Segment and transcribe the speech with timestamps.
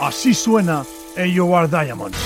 [0.00, 0.84] Así suena
[1.16, 2.18] AOR Diamonds.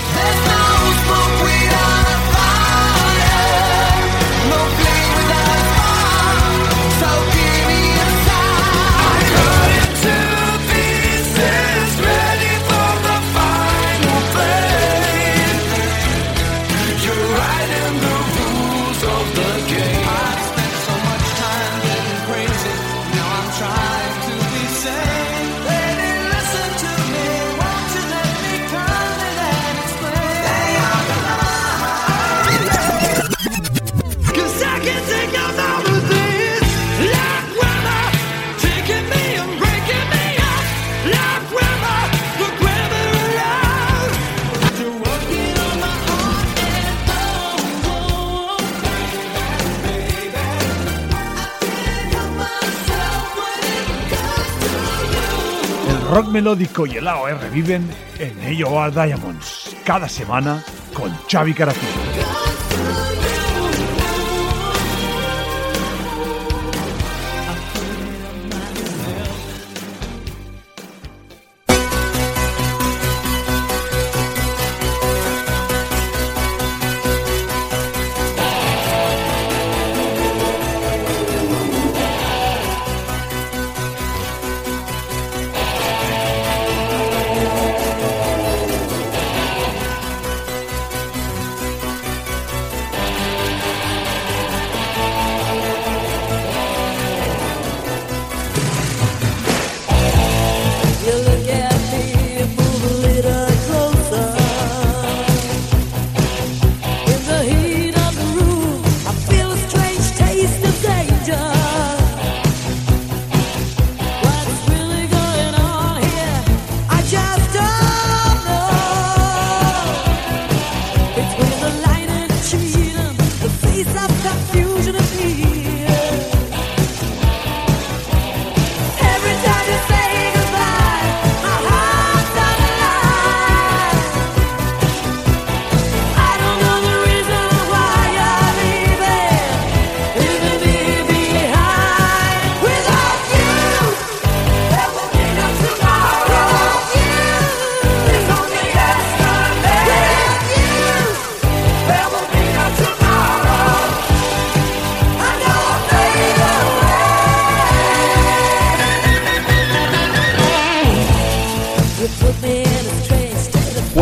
[56.19, 57.87] Rock melódico y el AOR viven
[58.19, 60.61] en AOR Diamonds, cada semana
[60.93, 62.48] con Xavi Caracol.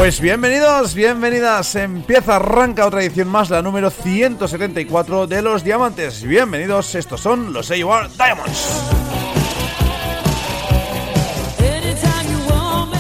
[0.07, 1.75] Pues bienvenidos, bienvenidas.
[1.75, 6.23] Empieza, arranca otra edición más, la número 174 de los Diamantes.
[6.23, 8.87] Bienvenidos, estos son los AOR Diamonds.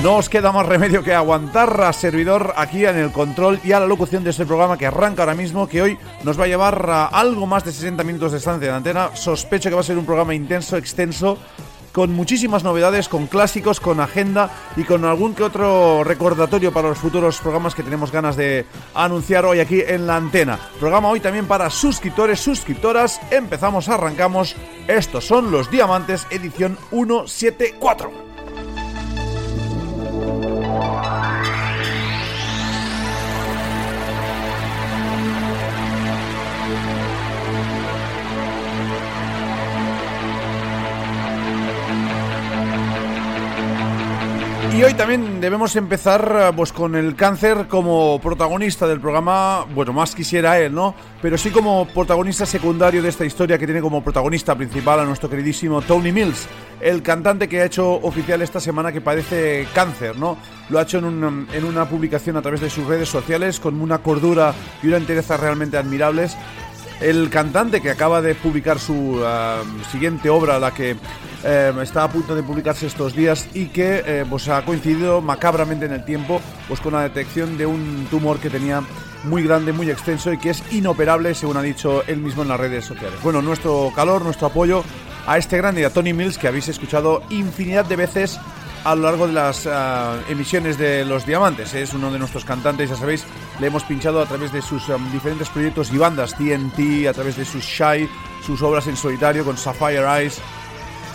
[0.03, 3.79] No os queda más remedio que aguantar a servidor aquí en el control y a
[3.79, 6.89] la locución de este programa que arranca ahora mismo, que hoy nos va a llevar
[6.89, 9.15] a algo más de 60 minutos de estancia en antena.
[9.15, 11.37] Sospecho que va a ser un programa intenso, extenso,
[11.97, 16.99] con muchísimas novedades, con clásicos, con agenda y con algún que otro recordatorio para los
[16.99, 20.59] futuros programas que tenemos ganas de anunciar hoy aquí en la antena.
[20.79, 23.19] Programa hoy también para suscriptores, suscriptoras.
[23.31, 24.55] Empezamos, arrancamos.
[24.87, 28.26] Estos son los Diamantes, edición 174.
[44.87, 50.15] Hoy también debemos empezar eh, pues con el cáncer como protagonista del programa, bueno, más
[50.15, 50.95] quisiera él, ¿no?
[51.21, 55.29] Pero sí como protagonista secundario de esta historia que tiene como protagonista principal a nuestro
[55.29, 56.47] queridísimo Tony Mills,
[56.79, 60.37] el cantante que ha hecho oficial esta semana que padece cáncer, ¿no?
[60.69, 63.97] Lo ha hecho en, en una publicación a través de sus redes sociales con una
[63.97, 66.37] cordura y una entereza realmente admirables.
[66.99, 69.61] El cantante que acaba de publicar su ah,
[69.91, 70.95] siguiente obra, la que
[71.43, 75.85] eh, está a punto de publicarse estos días y que eh, pues ha coincidido macabramente
[75.85, 78.81] en el tiempo pues con la detección de un tumor que tenía
[79.23, 82.59] muy grande, muy extenso y que es inoperable, según ha dicho él mismo en las
[82.59, 83.19] redes sociales.
[83.21, 84.83] Bueno, nuestro calor, nuestro apoyo
[85.27, 88.39] a este grande y a Tony Mills que habéis escuchado infinidad de veces
[88.87, 91.73] a lo largo de las ah, emisiones de Los Diamantes.
[91.73, 93.25] Es uno de nuestros cantantes, ya sabéis,
[93.59, 97.35] le hemos pinchado a través de sus um, diferentes proyectos y bandas, TNT, a través
[97.35, 98.07] de sus Shy,
[98.45, 100.39] sus obras en solitario con Sapphire Eyes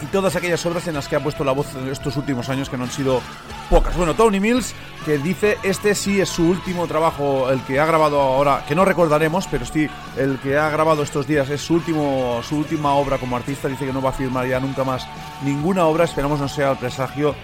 [0.02, 2.68] y todas aquellas obras en las que ha puesto la voz en estos últimos años
[2.68, 3.22] que no han sido
[3.70, 3.96] pocas.
[3.96, 4.74] Bueno, Tony Mills
[5.06, 8.84] que dice este sí es su último trabajo, el que ha grabado ahora, que no
[8.84, 13.18] recordaremos, pero sí el que ha grabado estos días es su último, su última obra
[13.18, 13.68] como artista.
[13.68, 15.06] Dice que no va a firmar ya nunca más
[15.42, 16.04] ninguna obra.
[16.04, 17.34] Esperamos no sea el presagio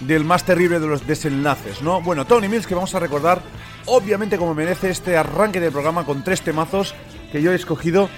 [0.00, 2.00] del más terrible de los desenlaces, ¿no?
[2.00, 3.42] Bueno, Tony Mills que vamos a recordar,
[3.86, 6.94] obviamente como merece este arranque del programa con tres temazos
[7.30, 8.08] que yo he escogido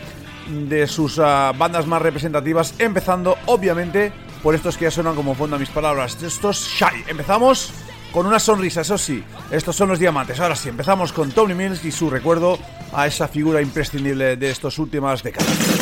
[0.48, 4.12] de sus ah, bandas más representativas, empezando obviamente
[4.42, 7.04] por estos que ya suenan como fondo a mis palabras, estos Shy.
[7.06, 7.72] Empezamos
[8.12, 10.38] con una sonrisa, eso sí, estos son los diamantes.
[10.40, 12.58] Ahora sí, empezamos con Tony Mills y su recuerdo
[12.92, 15.81] a esa figura imprescindible de estas últimas décadas.